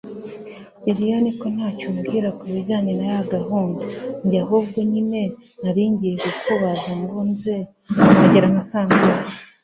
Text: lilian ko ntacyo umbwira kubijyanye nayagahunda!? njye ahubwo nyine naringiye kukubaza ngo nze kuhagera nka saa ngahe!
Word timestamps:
lilian 0.83 1.25
ko 1.39 1.45
ntacyo 1.55 1.85
umbwira 1.91 2.27
kubijyanye 2.39 2.91
nayagahunda!? 2.99 3.83
njye 4.23 4.37
ahubwo 4.45 4.77
nyine 4.91 5.21
naringiye 5.63 6.13
kukubaza 6.23 6.91
ngo 7.01 7.17
nze 7.31 7.55
kuhagera 8.05 8.47
nka 8.51 8.63
saa 8.69 8.85
ngahe! 8.87 9.21